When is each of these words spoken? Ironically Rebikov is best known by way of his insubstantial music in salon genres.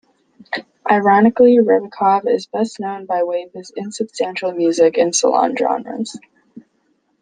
Ironically 0.89 1.59
Rebikov 1.59 2.25
is 2.27 2.47
best 2.47 2.79
known 2.79 3.05
by 3.05 3.21
way 3.21 3.43
of 3.43 3.53
his 3.53 3.71
insubstantial 3.77 4.51
music 4.51 4.97
in 4.97 5.13
salon 5.13 5.55
genres. 5.55 6.17